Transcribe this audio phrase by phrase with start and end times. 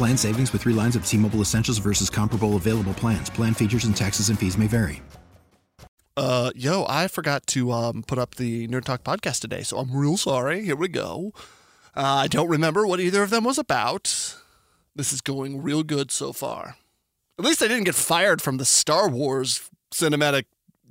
[0.00, 3.28] Plan savings with three lines of T Mobile Essentials versus comparable available plans.
[3.28, 5.02] Plan features and taxes and fees may vary.
[6.16, 9.94] Uh, yo, I forgot to um, put up the Nerd Talk podcast today, so I'm
[9.94, 10.64] real sorry.
[10.64, 11.34] Here we go.
[11.94, 14.04] Uh, I don't remember what either of them was about.
[14.96, 16.76] This is going real good so far.
[17.38, 20.44] At least I didn't get fired from the Star Wars cinematic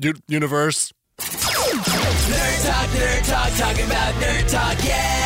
[0.00, 0.92] u- universe.
[1.20, 5.25] Nerd Talk, Nerd Talk, talking about Nerd Talk, yeah!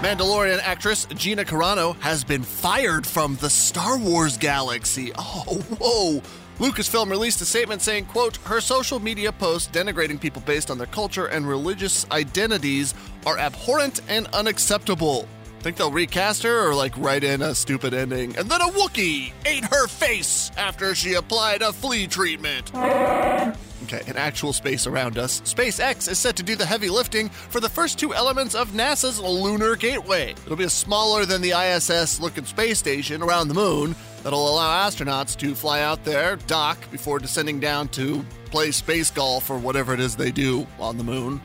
[0.00, 5.12] Mandalorian actress Gina Carano has been fired from the Star Wars galaxy.
[5.18, 6.22] Oh, whoa.
[6.58, 10.86] Lucasfilm released a statement saying, quote, her social media posts denigrating people based on their
[10.86, 12.94] culture and religious identities
[13.26, 15.28] are abhorrent and unacceptable.
[15.60, 18.34] Think they'll recast her or like write in a stupid ending?
[18.38, 22.74] And then a Wookiee ate her face after she applied a flea treatment.
[22.74, 27.60] Okay, in actual space around us, SpaceX is set to do the heavy lifting for
[27.60, 30.30] the first two elements of NASA's Lunar Gateway.
[30.30, 34.88] It'll be a smaller than the ISS looking space station around the moon that'll allow
[34.88, 39.92] astronauts to fly out there, dock before descending down to play space golf or whatever
[39.92, 41.40] it is they do on the moon.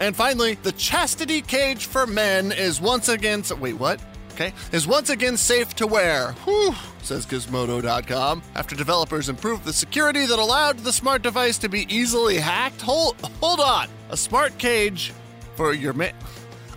[0.00, 3.42] And finally, the chastity cage for men is once again.
[3.60, 4.00] Wait, what?
[4.32, 6.32] Okay, is once again safe to wear.
[6.44, 8.42] Whew, says Gizmodo.com.
[8.54, 12.82] After developers improved the security that allowed the smart device to be easily hacked.
[12.82, 13.88] Hold, hold on.
[14.10, 15.14] A smart cage
[15.54, 16.12] for your man.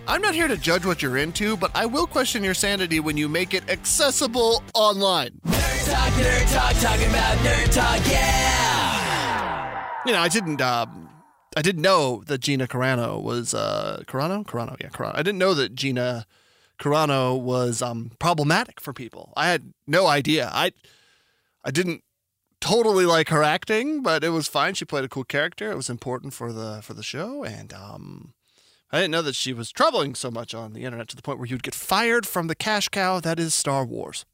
[0.08, 3.18] I'm not here to judge what you're into, but I will question your sanity when
[3.18, 5.32] you make it accessible online.
[5.46, 9.86] Nerd Talk, Nerd Talk, talking about Nerd Talk, yeah!
[10.06, 10.62] You know, I didn't.
[10.62, 11.09] Um,
[11.60, 14.46] I didn't know that Gina Carano was uh, Carano.
[14.46, 15.14] Carano, yeah, Carano.
[15.14, 16.24] I didn't know that Gina
[16.78, 19.34] Carano was um, problematic for people.
[19.36, 20.50] I had no idea.
[20.54, 20.72] I
[21.62, 22.02] I didn't
[22.62, 24.72] totally like her acting, but it was fine.
[24.72, 25.70] She played a cool character.
[25.70, 28.32] It was important for the for the show, and um,
[28.90, 31.38] I didn't know that she was troubling so much on the internet to the point
[31.40, 34.24] where you'd get fired from the cash cow that is Star Wars.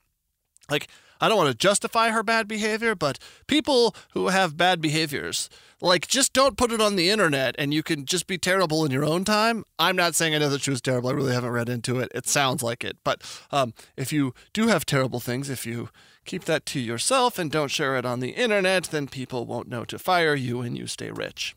[0.70, 0.86] Like,
[1.20, 5.48] I don't want to justify her bad behavior, but people who have bad behaviors,
[5.80, 8.90] like, just don't put it on the internet and you can just be terrible in
[8.90, 9.64] your own time.
[9.78, 11.10] I'm not saying I know that she was terrible.
[11.10, 12.10] I really haven't read into it.
[12.14, 12.96] It sounds like it.
[13.04, 15.90] But um, if you do have terrible things, if you
[16.24, 19.84] keep that to yourself and don't share it on the internet, then people won't know
[19.84, 21.54] to fire you and you stay rich.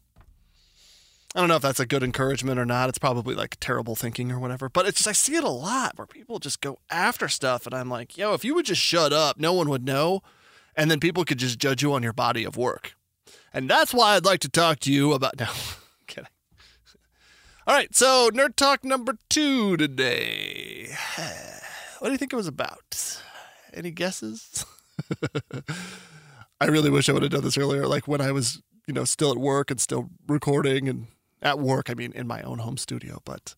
[1.35, 2.89] I don't know if that's a good encouragement or not.
[2.89, 4.67] It's probably like terrible thinking or whatever.
[4.67, 7.75] But it's just I see it a lot where people just go after stuff and
[7.75, 10.21] I'm like, yo, if you would just shut up, no one would know.
[10.75, 12.93] And then people could just judge you on your body of work.
[13.53, 15.47] And that's why I'd like to talk to you about no
[16.07, 16.29] kidding.
[17.67, 20.89] All right, so nerd talk number two today.
[21.99, 23.21] What do you think it was about?
[23.73, 24.65] Any guesses?
[26.61, 29.03] I really wish I would have done this earlier, like when I was, you know,
[29.03, 31.07] still at work and still recording and
[31.41, 33.21] at work, I mean, in my own home studio.
[33.25, 33.55] But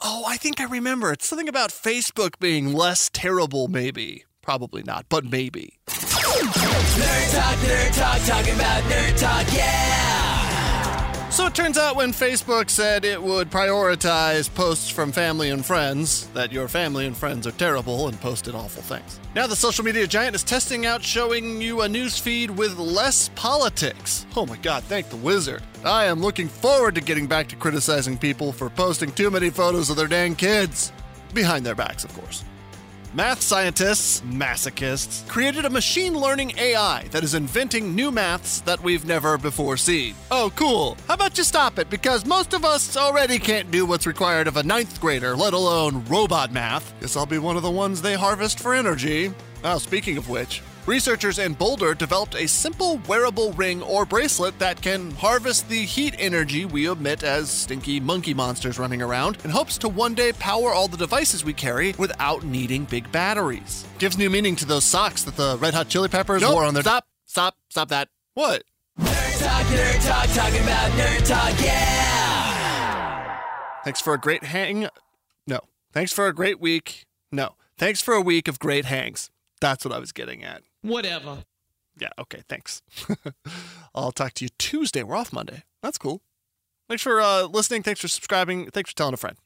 [0.00, 1.12] oh, I think I remember.
[1.12, 4.24] It's something about Facebook being less terrible, maybe.
[4.42, 5.78] Probably not, but maybe.
[5.86, 10.11] Nerd Talk, Nerd Talk, talking about Nerd Talk, yeah!
[11.32, 16.26] So it turns out when Facebook said it would prioritize posts from family and friends,
[16.34, 19.18] that your family and friends are terrible and posted awful things.
[19.34, 23.30] Now the social media giant is testing out showing you a news feed with less
[23.34, 24.26] politics.
[24.36, 25.62] Oh my god, thank the wizard.
[25.86, 29.88] I am looking forward to getting back to criticizing people for posting too many photos
[29.88, 30.92] of their dang kids.
[31.32, 32.44] Behind their backs, of course.
[33.14, 39.04] Math scientists, masochists, created a machine learning AI that is inventing new maths that we've
[39.04, 40.14] never before seen.
[40.30, 40.96] Oh, cool.
[41.06, 41.90] How about you stop it?
[41.90, 46.02] Because most of us already can't do what's required of a ninth grader, let alone
[46.06, 46.98] robot math.
[47.00, 49.30] Guess I'll be one of the ones they harvest for energy.
[49.62, 54.82] Oh, speaking of which, Researchers in Boulder developed a simple wearable ring or bracelet that
[54.82, 59.78] can harvest the heat energy we emit as stinky monkey monsters running around in hopes
[59.78, 63.86] to one day power all the devices we carry without needing big batteries.
[64.00, 66.74] Gives new meaning to those socks that the Red Hot Chili Peppers Nope, wore on
[66.74, 66.82] their.
[66.82, 68.08] Stop, stop, stop that.
[68.34, 68.64] What?
[68.98, 73.38] Nerd talk, nerd talk, talking about nerd talk, yeah.
[73.84, 74.88] Thanks for a great hang.
[75.46, 75.60] No.
[75.92, 77.06] Thanks for a great week.
[77.30, 77.54] No.
[77.78, 79.30] Thanks for a week of great hangs.
[79.60, 80.64] That's what I was getting at.
[80.82, 81.38] Whatever.
[81.98, 82.82] Yeah, okay, thanks.
[83.94, 85.02] I'll talk to you Tuesday.
[85.02, 85.64] We're off Monday.
[85.82, 86.22] That's cool.
[86.88, 87.82] Thanks for uh, listening.
[87.82, 88.70] Thanks for subscribing.
[88.70, 89.36] Thanks for telling a friend.